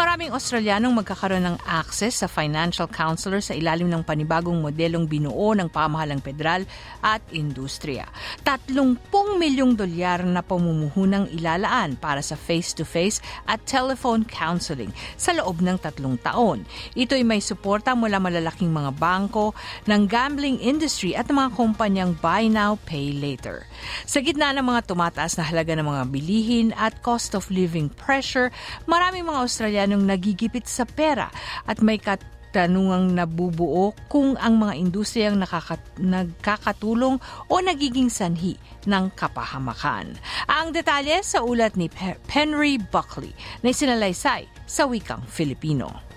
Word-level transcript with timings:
Maraming 0.00 0.32
Australianong 0.32 0.96
magkakaroon 0.96 1.44
ng 1.44 1.58
access 1.68 2.24
sa 2.24 2.28
financial 2.30 2.88
counselor 2.88 3.44
sa 3.44 3.52
ilalim 3.52 3.92
ng 3.92 4.00
panibagong 4.00 4.56
modelong 4.56 5.04
binuo 5.04 5.52
ng 5.52 5.68
pamahalang 5.68 6.24
federal 6.24 6.64
at 7.04 7.20
industriya. 7.36 8.08
30 8.40 8.96
milyong 9.36 9.76
dolyar 9.76 10.24
na 10.24 10.40
pamumuhunang 10.40 11.28
ilalaan 11.36 12.00
para 12.00 12.24
sa 12.24 12.32
face-to-face 12.32 13.20
at 13.44 13.60
telephone 13.68 14.24
counseling 14.24 14.88
sa 15.20 15.36
loob 15.36 15.60
ng 15.60 15.76
tatlong 15.76 16.16
taon. 16.24 16.64
Ito 16.96 17.20
ay 17.20 17.24
may 17.28 17.44
suporta 17.44 17.92
mula 17.92 18.16
malalaking 18.16 18.72
mga 18.72 18.96
bangko, 18.96 19.52
ng 19.84 20.08
gambling 20.08 20.56
industry 20.64 21.12
at 21.12 21.28
mga 21.28 21.52
kumpanyang 21.52 22.16
buy 22.24 22.48
now, 22.48 22.80
pay 22.88 23.12
later. 23.12 23.68
Sa 24.08 24.24
gitna 24.24 24.56
ng 24.56 24.64
mga 24.64 24.88
tumataas 24.88 25.36
na 25.36 25.44
halaga 25.44 25.76
ng 25.76 25.84
mga 25.84 26.04
bilihin 26.08 26.68
at 26.80 26.96
cost 27.04 27.36
of 27.36 27.52
living 27.52 27.92
pressure, 27.92 28.48
maraming 28.88 29.28
mga 29.28 29.44
Australiano 29.44 29.89
Australianong 29.90 30.06
nagigipit 30.06 30.70
sa 30.70 30.86
pera 30.86 31.26
at 31.66 31.82
may 31.82 31.98
katanungang 31.98 33.10
nabubuo 33.18 33.90
kung 34.06 34.38
ang 34.38 34.62
mga 34.62 34.78
industriyang 34.78 35.34
nakakat- 35.42 35.98
nagkakatulong 35.98 37.18
o 37.50 37.54
nagiging 37.58 38.06
sanhi 38.06 38.54
ng 38.86 39.10
kapahamakan. 39.18 40.14
Ang 40.46 40.70
detalye 40.70 41.26
sa 41.26 41.42
ulat 41.42 41.74
ni 41.74 41.90
Henry 42.30 42.78
Buckley 42.78 43.34
na 43.66 43.74
isinalaysay 43.74 44.46
sa 44.62 44.86
wikang 44.86 45.26
Filipino. 45.26 46.09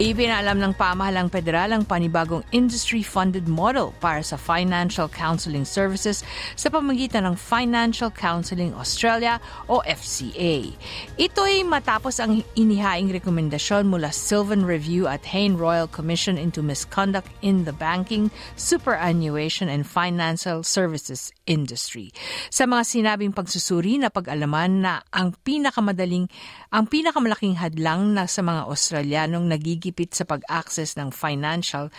Ipinaalam 0.00 0.56
ng 0.64 0.72
pamahalang 0.80 1.28
federal 1.28 1.76
ang 1.76 1.84
panibagong 1.84 2.40
industry-funded 2.56 3.44
model 3.44 3.92
para 4.00 4.24
sa 4.24 4.40
financial 4.40 5.12
counseling 5.12 5.68
services 5.68 6.24
sa 6.56 6.72
pamagitan 6.72 7.28
ng 7.28 7.36
Financial 7.36 8.08
Counseling 8.08 8.72
Australia 8.80 9.36
o 9.68 9.84
FCA. 9.84 10.72
Ito 11.20 11.44
ay 11.44 11.68
matapos 11.68 12.16
ang 12.16 12.40
inihaing 12.56 13.12
rekomendasyon 13.12 13.92
mula 13.92 14.08
Sylvan 14.08 14.64
Review 14.64 15.04
at 15.04 15.20
Hain 15.36 15.60
Royal 15.60 15.84
Commission 15.84 16.40
into 16.40 16.64
Misconduct 16.64 17.28
in 17.44 17.68
the 17.68 17.76
Banking, 17.76 18.32
Superannuation 18.56 19.68
and 19.68 19.84
Financial 19.84 20.64
Services 20.64 21.28
Industry. 21.44 22.08
Sa 22.48 22.64
mga 22.64 22.88
sinabing 22.88 23.36
pagsusuri 23.36 24.00
na 24.00 24.08
pag-alaman 24.08 24.80
na 24.80 25.04
ang 25.12 25.36
pinakamadaling 25.44 26.32
ang 26.70 26.86
pinakamalaking 26.86 27.58
hadlang 27.58 28.14
na 28.14 28.30
sa 28.30 28.46
mga 28.46 28.70
Australianong 28.70 29.50
nagiging 29.50 29.89
pagtitipid 29.90 30.14
sa 30.14 30.24
pag-access 30.24 30.94
ng 30.94 31.10
financial 31.10 31.90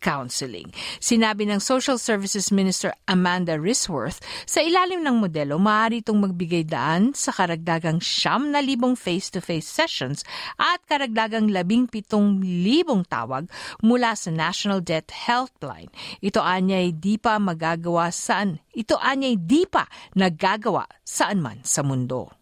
counseling. 0.00 0.72
Sinabi 0.96 1.44
ng 1.44 1.60
Social 1.60 2.00
Services 2.00 2.48
Minister 2.48 2.96
Amanda 3.04 3.60
Risworth, 3.60 4.24
sa 4.48 4.64
ilalim 4.64 5.04
ng 5.04 5.20
modelo, 5.20 5.60
maaari 5.60 6.00
itong 6.00 6.24
magbigay 6.24 6.64
daan 6.64 7.12
sa 7.12 7.28
karagdagang 7.36 8.00
siyam 8.00 8.48
na 8.48 8.64
libong 8.64 8.96
face-to-face 8.96 9.68
sessions 9.68 10.24
at 10.56 10.80
karagdagang 10.88 11.52
labing 11.52 11.84
pitong 11.84 12.40
libong 12.40 13.04
tawag 13.12 13.44
mula 13.84 14.16
sa 14.16 14.32
National 14.32 14.80
Debt 14.80 15.12
Helpline. 15.12 15.92
Ito 16.24 16.40
anyay 16.40 16.96
di 16.96 17.20
pa 17.20 17.36
magagawa 17.36 18.08
saan, 18.08 18.56
ito 18.72 18.96
anyay 18.96 19.36
di 19.36 19.68
pa 19.68 19.84
nagagawa 20.16 20.88
saan 21.04 21.44
man 21.44 21.60
sa 21.60 21.84
mundo. 21.84 22.39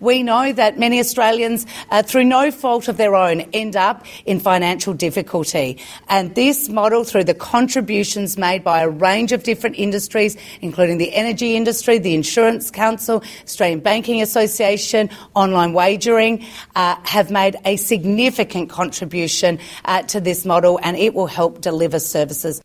We 0.00 0.22
know 0.22 0.52
that 0.52 0.78
many 0.78 1.00
Australians, 1.00 1.66
uh, 1.90 2.02
through 2.02 2.24
no 2.24 2.50
fault 2.50 2.88
of 2.88 2.96
their 2.96 3.14
own, 3.16 3.40
end 3.52 3.74
up 3.74 4.04
in 4.26 4.38
financial 4.38 4.94
difficulty. 4.94 5.78
And 6.08 6.34
this 6.34 6.68
model, 6.68 7.04
through 7.04 7.24
the 7.24 7.34
contributions 7.34 8.38
made 8.38 8.62
by 8.62 8.82
a 8.82 8.88
range 8.88 9.32
of 9.32 9.42
different 9.42 9.76
industries, 9.76 10.36
including 10.60 10.98
the 10.98 11.12
energy 11.14 11.56
industry, 11.56 11.98
the 11.98 12.14
Insurance 12.14 12.70
Council, 12.70 13.22
Australian 13.42 13.80
Banking 13.80 14.22
Association, 14.22 15.10
online 15.34 15.72
wagering, 15.72 16.44
uh, 16.76 16.96
have 17.04 17.30
made 17.30 17.56
a 17.64 17.76
significant 17.76 18.70
contribution 18.70 19.58
uh, 19.84 20.02
to 20.02 20.20
this 20.20 20.44
model 20.44 20.78
and 20.82 20.96
it 20.96 21.14
will 21.14 21.26
help 21.26 21.60
deliver 21.60 21.98
services 21.98 22.62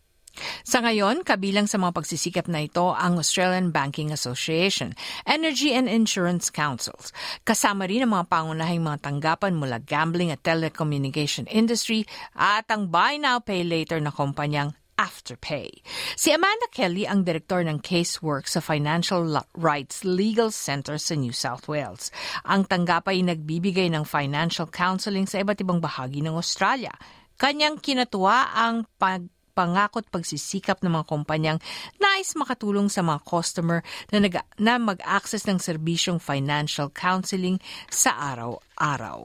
Sa 0.66 0.82
ngayon, 0.82 1.22
kabilang 1.22 1.70
sa 1.70 1.78
mga 1.78 1.94
pagsisikap 1.94 2.46
na 2.50 2.66
ito 2.66 2.94
ang 2.94 3.18
Australian 3.18 3.70
Banking 3.70 4.10
Association, 4.10 4.94
Energy 5.24 5.74
and 5.74 5.86
Insurance 5.86 6.50
Councils. 6.50 7.14
Kasama 7.46 7.86
rin 7.86 8.04
ang 8.04 8.12
mga 8.14 8.26
pangunahing 8.30 8.82
mga 8.82 8.98
tanggapan 9.04 9.54
mula 9.54 9.78
gambling 9.82 10.34
at 10.34 10.42
telecommunication 10.42 11.46
industry 11.50 12.04
at 12.34 12.66
ang 12.68 12.90
buy 12.90 13.18
now 13.18 13.38
pay 13.38 13.62
later 13.62 14.02
na 14.02 14.10
kumpanyang 14.10 14.74
Afterpay. 14.94 15.82
Si 16.14 16.30
Amanda 16.30 16.70
Kelly 16.70 17.02
ang 17.02 17.26
direktor 17.26 17.66
ng 17.66 17.82
Casework 17.82 18.46
sa 18.46 18.62
Financial 18.62 19.26
Rights 19.58 20.06
Legal 20.06 20.54
Center 20.54 21.02
sa 21.02 21.18
New 21.18 21.34
South 21.34 21.66
Wales. 21.66 22.14
Ang 22.46 22.62
tanggapay 22.70 23.18
nagbibigay 23.26 23.90
ng 23.90 24.06
financial 24.06 24.70
counseling 24.70 25.26
sa 25.26 25.42
iba't 25.42 25.58
ibang 25.58 25.82
bahagi 25.82 26.22
ng 26.22 26.38
Australia. 26.38 26.94
Kanyang 27.34 27.82
kinatuwa 27.82 28.54
ang 28.54 28.86
pag 28.94 29.26
pangakot 29.54 30.04
pagsisikap 30.10 30.82
ng 30.82 30.90
mga 30.90 31.06
kumpanyang 31.06 31.58
nais 32.02 32.34
makatulong 32.34 32.90
sa 32.90 33.06
mga 33.06 33.22
customer 33.22 33.80
na, 34.10 34.18
nag, 34.18 34.34
na 34.58 34.76
mag-access 34.76 35.46
ng 35.46 35.62
serbisyong 35.62 36.18
financial 36.18 36.90
counseling 36.90 37.62
sa 37.88 38.12
araw-araw. 38.34 39.24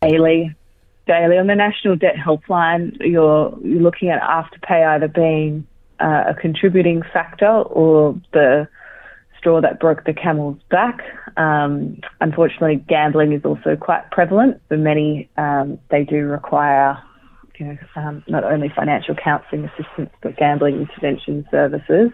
Daily. 0.00 0.54
Daily 1.10 1.36
on 1.40 1.48
the 1.48 1.56
National 1.58 1.96
Debt 1.96 2.14
Helpline, 2.14 2.94
you're, 3.00 3.50
you're 3.64 3.82
looking 3.82 4.10
at 4.10 4.22
afterpay 4.22 4.86
either 4.94 5.08
being 5.08 5.66
uh, 6.00 6.30
a 6.30 6.34
contributing 6.34 7.02
factor 7.12 7.48
or 7.48 8.14
the 8.32 8.68
straw 9.38 9.60
that 9.60 9.80
broke 9.80 10.04
the 10.04 10.12
camel's 10.12 10.58
back. 10.70 11.00
Um, 11.36 12.00
unfortunately, 12.20 12.84
gambling 12.88 13.32
is 13.32 13.44
also 13.44 13.76
quite 13.76 14.10
prevalent. 14.10 14.60
For 14.68 14.76
many, 14.76 15.30
um, 15.36 15.78
they 15.90 16.04
do 16.04 16.26
require 16.26 17.02
you 17.58 17.66
know, 17.66 17.76
um, 17.98 18.22
not 18.26 18.44
only 18.46 18.70
financial 18.70 19.14
counselling 19.14 19.66
assistance 19.66 20.10
but 20.22 20.38
gambling 20.38 20.86
intervention 20.86 21.44
services. 21.50 22.10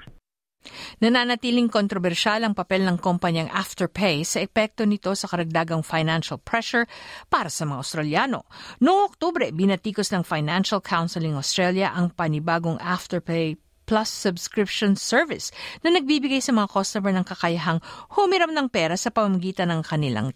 Nananatiling 1.05 1.69
kontrobersyal 1.69 2.41
ang 2.41 2.57
papel 2.57 2.89
ng 2.89 2.97
kumpanyang 2.97 3.53
Afterpay 3.53 4.25
sa 4.25 4.41
epekto 4.41 4.89
nito 4.89 5.13
sa 5.13 5.29
karagdagang 5.29 5.85
financial 5.85 6.41
pressure 6.41 6.89
para 7.29 7.53
sa 7.53 7.69
mga 7.69 7.85
Australiano. 7.85 8.49
Noong 8.81 9.13
Oktubre, 9.13 9.53
binatikos 9.53 10.09
ng 10.09 10.25
Financial 10.25 10.81
Counseling 10.81 11.37
Australia 11.37 11.93
ang 11.93 12.09
panibagong 12.17 12.81
Afterpay 12.81 13.61
Plus 13.85 14.09
subscription 14.09 14.97
service 14.97 15.53
na 15.85 15.93
nagbibigay 15.93 16.41
sa 16.41 16.57
mga 16.57 16.73
customer 16.73 17.13
ng 17.13 17.29
kakayahang 17.29 17.85
humiram 18.17 18.49
ng 18.57 18.73
pera 18.73 18.97
sa 18.97 19.13
pamamagitan 19.13 19.69
ng 19.69 19.85
kanilang 19.85 20.33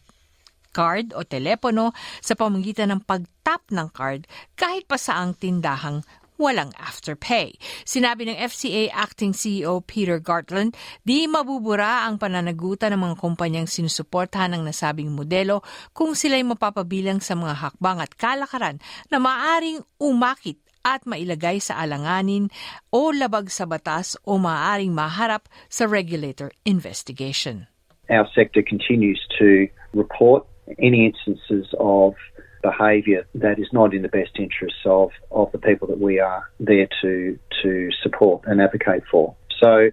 card 0.78 1.11
o 1.19 1.27
telepono 1.27 1.91
sa 2.22 2.39
pamamagitan 2.39 2.94
ng 2.94 3.03
pag-tap 3.03 3.66
ng 3.75 3.91
card 3.91 4.31
kahit 4.55 4.87
pa 4.87 4.94
saang 4.94 5.34
tindahang 5.34 6.06
walang 6.39 6.71
afterpay. 6.78 7.59
Sinabi 7.83 8.31
ng 8.31 8.39
FCA 8.39 8.94
Acting 8.94 9.34
CEO 9.34 9.83
Peter 9.83 10.22
Gartland, 10.22 10.78
di 11.03 11.27
mabubura 11.27 12.06
ang 12.06 12.17
pananagutan 12.17 12.94
ng 12.94 13.11
mga 13.11 13.17
kumpanyang 13.19 13.67
sinusuportahan 13.67 14.55
ng 14.55 14.62
nasabing 14.62 15.11
modelo 15.11 15.67
kung 15.91 16.15
sila'y 16.15 16.47
mapapabilang 16.47 17.19
sa 17.19 17.34
mga 17.34 17.58
hakbang 17.58 17.99
at 17.99 18.14
kalakaran 18.14 18.79
na 19.11 19.19
maaring 19.19 19.82
umakit 19.99 20.62
at 20.87 21.05
mailagay 21.05 21.58
sa 21.58 21.82
alanganin 21.82 22.49
o 22.94 23.11
labag 23.11 23.50
sa 23.50 23.67
batas 23.67 24.14
o 24.23 24.38
maaaring 24.38 24.94
maharap 24.94 25.50
sa 25.67 25.85
regulator 25.85 26.55
investigation. 26.64 27.67
Our 28.08 28.25
sector 28.32 28.64
continues 28.64 29.20
to 29.37 29.69
report 29.93 30.48
any 30.79 31.06
instances 31.06 31.67
of 31.79 32.15
behaviour 32.62 33.26
that 33.35 33.59
is 33.59 33.69
not 33.73 33.94
in 33.94 34.03
the 34.03 34.09
best 34.09 34.32
interests 34.38 34.81
of, 34.85 35.11
of 35.31 35.50
the 35.53 35.59
people 35.59 35.87
that 35.88 35.99
we 35.99 36.19
are 36.19 36.50
there 36.59 36.88
to 37.00 37.38
to 37.62 37.91
support 38.03 38.43
and 38.47 38.61
advocate 38.61 39.05
for. 39.11 39.37
So 39.61 39.91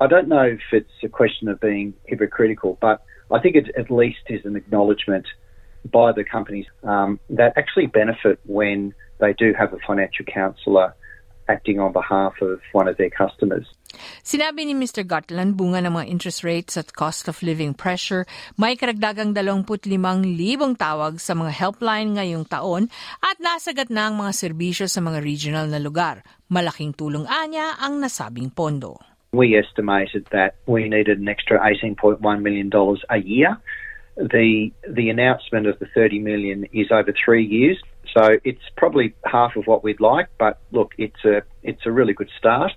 I 0.00 0.06
don't 0.06 0.28
know 0.28 0.42
if 0.42 0.60
it's 0.72 0.90
a 1.02 1.08
question 1.08 1.48
of 1.48 1.60
being 1.60 1.94
hypocritical, 2.04 2.78
but 2.80 3.02
I 3.30 3.40
think 3.40 3.56
it 3.56 3.70
at 3.76 3.90
least 3.90 4.20
is 4.28 4.44
an 4.44 4.56
acknowledgement 4.56 5.26
by 5.90 6.12
the 6.12 6.24
companies 6.24 6.66
um, 6.84 7.18
that 7.30 7.54
actually 7.56 7.86
benefit 7.86 8.38
when 8.44 8.94
they 9.18 9.32
do 9.32 9.54
have 9.58 9.72
a 9.72 9.78
financial 9.86 10.24
counsellor 10.26 10.94
acting 11.48 11.80
on 11.80 11.92
behalf 11.92 12.34
of 12.40 12.60
one 12.72 12.88
of 12.88 12.96
their 12.98 13.10
customers. 13.10 13.66
Sinabi 14.22 14.64
ni 14.64 14.74
Mr. 14.74 15.04
Gotland, 15.04 15.58
bunga 15.58 15.82
ng 15.82 15.92
mga 15.92 16.06
interest 16.08 16.40
rates 16.42 16.74
at 16.80 16.94
cost 16.96 17.28
of 17.28 17.42
living 17.44 17.74
pressure, 17.76 18.24
may 18.56 18.76
karagdagang 18.76 19.36
25,000 19.36 19.96
tawag 20.78 21.18
sa 21.20 21.32
mga 21.36 21.52
helpline 21.52 22.16
ngayong 22.16 22.46
taon 22.48 22.88
at 23.20 23.36
nasagat 23.38 23.92
na 23.92 24.08
ang 24.08 24.16
mga 24.16 24.32
serbisyo 24.32 24.86
sa 24.88 25.04
mga 25.04 25.20
regional 25.20 25.66
na 25.68 25.82
lugar. 25.82 26.24
Malaking 26.48 26.92
tulong 26.96 27.24
anya 27.28 27.76
ang 27.80 28.00
nasabing 28.00 28.52
pondo. 28.52 29.00
We 29.32 29.56
estimated 29.56 30.28
that 30.32 30.60
we 30.68 30.88
needed 30.88 31.16
an 31.16 31.28
extra 31.28 31.56
$18.1 31.56 32.20
million 32.20 32.68
a 33.08 33.18
year. 33.24 33.56
The, 34.16 34.68
the 34.84 35.08
announcement 35.08 35.66
of 35.66 35.78
the 35.80 35.88
30 35.94 36.20
million 36.20 36.68
is 36.72 36.92
over 36.92 37.14
three 37.16 37.44
years, 37.44 37.80
so 38.12 38.36
it's 38.44 38.60
probably 38.76 39.14
half 39.24 39.56
of 39.56 39.64
what 39.66 39.82
we'd 39.82 40.04
like, 40.04 40.28
but 40.36 40.60
look, 40.70 40.92
it's 40.98 41.24
a, 41.24 41.40
it's 41.62 41.80
a 41.86 41.90
really 41.90 42.12
good 42.12 42.28
start. 42.36 42.72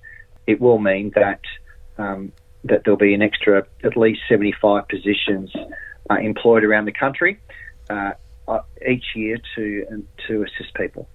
It 0.48 0.62
will 0.62 0.80
mean 0.80 1.12
that, 1.16 1.42
um, 1.98 2.32
that 2.64 2.84
there'll 2.84 2.98
be 2.98 3.14
an 3.14 3.22
extra 3.22 3.66
at 3.84 3.98
least 3.98 4.22
75 4.30 4.88
positions 4.88 5.52
uh, 6.10 6.16
employed 6.16 6.64
around 6.64 6.86
the 6.86 6.92
country 6.92 7.40
uh, 7.90 8.12
uh, 8.48 8.62
each 8.88 9.06
year 9.16 9.38
to, 9.56 10.04
to 10.28 10.44
assist 10.44 10.74
people. 10.76 11.08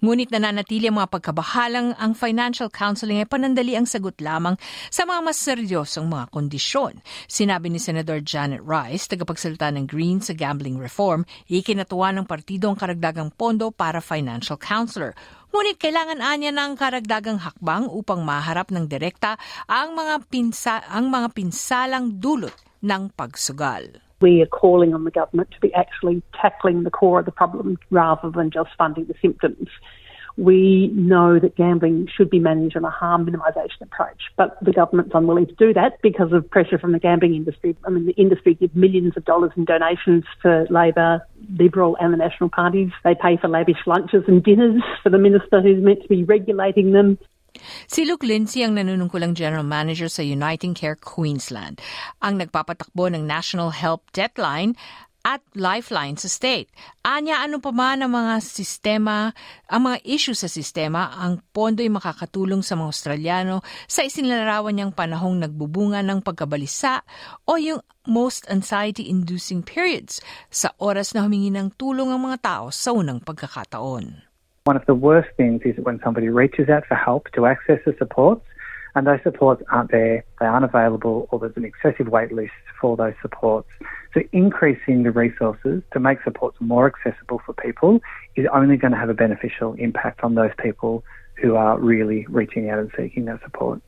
Ngunit 0.00 0.32
nananatili 0.32 0.88
ang 0.88 1.00
mga 1.00 1.12
pagkabahalang 1.12 1.96
ang 1.96 2.12
financial 2.16 2.72
counseling 2.72 3.20
ay 3.20 3.28
panandali 3.28 3.76
ang 3.76 3.84
sagot 3.84 4.16
lamang 4.20 4.56
sa 4.88 5.04
mga 5.04 5.20
mas 5.20 5.38
seryosong 5.40 6.08
mga 6.08 6.26
kondisyon. 6.32 7.04
Sinabi 7.28 7.68
ni 7.68 7.80
Senator 7.80 8.20
Janet 8.20 8.64
Rice, 8.64 9.08
tagapagsalita 9.08 9.68
ng 9.72 9.84
Green 9.88 10.24
sa 10.24 10.32
gambling 10.32 10.80
reform, 10.80 11.28
ikinatuwa 11.48 12.12
ng 12.16 12.26
partido 12.28 12.72
ang 12.72 12.78
karagdagang 12.80 13.32
pondo 13.36 13.72
para 13.72 14.00
financial 14.00 14.56
counselor. 14.56 15.12
Ngunit 15.50 15.82
kailangan 15.82 16.22
anya 16.22 16.54
ng 16.54 16.78
karagdagang 16.78 17.42
hakbang 17.42 17.90
upang 17.90 18.22
maharap 18.22 18.70
ng 18.70 18.86
direkta 18.86 19.34
ang 19.66 19.98
mga 19.98 20.26
pinsa 20.30 20.78
ang 20.86 21.10
mga 21.10 21.34
pinsalang 21.34 22.22
dulot 22.22 22.54
ng 22.80 23.10
pagsugal. 23.12 24.00
we 24.20 24.42
are 24.42 24.46
calling 24.46 24.92
on 24.92 25.04
the 25.04 25.10
government 25.10 25.50
to 25.50 25.60
be 25.60 25.72
actually 25.74 26.22
tackling 26.40 26.84
the 26.84 26.90
core 26.90 27.20
of 27.20 27.24
the 27.24 27.32
problem 27.32 27.78
rather 27.90 28.30
than 28.30 28.50
just 28.50 28.70
funding 28.76 29.06
the 29.06 29.14
symptoms. 29.20 29.68
We 30.40 30.88
know 30.94 31.38
that 31.38 31.54
gambling 31.54 32.08
should 32.16 32.30
be 32.30 32.38
managed 32.38 32.74
on 32.74 32.84
a 32.86 32.90
harm 32.90 33.26
minimisation 33.26 33.82
approach, 33.82 34.22
but 34.38 34.56
the 34.64 34.72
government's 34.72 35.12
unwilling 35.12 35.46
to 35.48 35.54
do 35.54 35.74
that 35.74 36.00
because 36.00 36.32
of 36.32 36.48
pressure 36.48 36.78
from 36.78 36.92
the 36.92 36.98
gambling 36.98 37.34
industry. 37.34 37.76
I 37.84 37.90
mean, 37.90 38.06
the 38.06 38.16
industry 38.16 38.54
gives 38.54 38.74
millions 38.74 39.18
of 39.18 39.26
dollars 39.26 39.52
in 39.54 39.66
donations 39.66 40.24
for 40.40 40.66
Labor, 40.70 41.20
Liberal, 41.58 41.98
and 42.00 42.14
the 42.14 42.16
National 42.16 42.48
parties. 42.48 42.88
They 43.04 43.14
pay 43.14 43.36
for 43.36 43.48
lavish 43.48 43.84
lunches 43.84 44.24
and 44.28 44.42
dinners 44.42 44.80
for 45.02 45.10
the 45.10 45.18
minister 45.18 45.60
who's 45.60 45.84
meant 45.84 46.00
to 46.02 46.08
be 46.08 46.24
regulating 46.24 46.92
them. 46.92 47.18
Si 47.90 48.06
Luke 48.06 48.22
Lindsay 48.22 48.62
ang 48.62 48.78
nanunungkulang 48.78 49.34
General 49.34 49.66
Manager 49.66 50.08
sa 50.08 50.22
Uniting 50.24 50.72
Care 50.72 50.96
Queensland, 50.96 51.82
ang 52.24 52.38
nagpapatakbo 52.38 53.10
ng 53.10 53.26
National 53.26 53.74
Help 53.74 54.08
Deadline 54.14 54.78
at 55.24 55.44
Lifeline 55.52 56.16
sa 56.16 56.28
state. 56.28 56.72
Anya 57.04 57.44
ano 57.44 57.60
pa 57.60 57.72
man 57.72 58.00
ang 58.00 58.12
mga 58.16 58.40
sistema, 58.40 59.32
ang 59.68 59.82
mga 59.92 59.98
issue 60.08 60.36
sa 60.36 60.48
sistema, 60.48 61.12
ang 61.12 61.44
pondo 61.52 61.84
ay 61.84 61.92
makakatulong 61.92 62.64
sa 62.64 62.76
mga 62.76 62.88
Australiano 62.88 63.60
sa 63.84 64.04
isinlarawan 64.04 64.72
niyang 64.72 64.94
panahong 64.96 65.44
nagbubunga 65.44 66.00
ng 66.00 66.24
pagkabalisa 66.24 67.04
o 67.44 67.60
yung 67.60 67.84
most 68.08 68.48
anxiety-inducing 68.48 69.60
periods 69.60 70.24
sa 70.48 70.72
oras 70.80 71.12
na 71.12 71.24
humingi 71.24 71.52
ng 71.52 71.76
tulong 71.76 72.08
ang 72.08 72.24
mga 72.24 72.38
tao 72.40 72.64
sa 72.72 72.96
unang 72.96 73.20
pagkakataon. 73.20 74.24
One 74.68 74.76
of 74.76 74.84
the 74.84 74.96
worst 74.96 75.32
things 75.40 75.64
is 75.64 75.76
when 75.80 76.00
somebody 76.04 76.28
reaches 76.28 76.68
out 76.68 76.84
for 76.84 76.96
help 76.96 77.32
to 77.32 77.48
access 77.48 77.80
the 77.84 77.96
supports 77.96 78.44
and 78.94 79.06
those 79.06 79.20
supports 79.22 79.62
aren't 79.70 79.90
there, 79.90 80.24
they 80.40 80.46
aren't 80.46 80.64
available, 80.64 81.28
or 81.30 81.38
there's 81.38 81.56
an 81.56 81.64
excessive 81.64 82.08
wait 82.08 82.32
list 82.32 82.52
for 82.80 82.96
those 82.96 83.14
supports. 83.22 83.68
So 84.14 84.22
increasing 84.32 85.04
the 85.04 85.10
resources 85.10 85.82
to 85.92 86.00
make 86.00 86.18
supports 86.24 86.56
more 86.60 86.86
accessible 86.86 87.40
for 87.44 87.52
people 87.54 88.00
is 88.36 88.46
only 88.52 88.76
going 88.76 88.92
to 88.92 88.98
have 88.98 89.10
a 89.10 89.14
beneficial 89.14 89.74
impact 89.74 90.22
on 90.22 90.34
those 90.34 90.52
people 90.58 91.04
who 91.40 91.56
are 91.56 91.78
really 91.78 92.26
reaching 92.28 92.70
out 92.70 92.78
and 92.78 92.90
seeking 92.96 93.26
that 93.26 93.40
support. 93.42 93.80